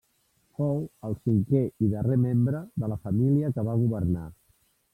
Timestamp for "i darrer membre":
1.87-2.63